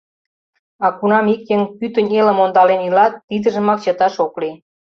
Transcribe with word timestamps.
А 0.85 0.87
кунам 0.97 1.25
ик 1.35 1.41
еҥ 1.55 1.61
пӱтынь 1.77 2.13
элым 2.19 2.37
ондален 2.43 2.79
ила— 2.87 3.05
тидыжымак 3.27 3.79
чыташ 3.83 4.15
ок 4.25 4.33
лий. 4.41 4.55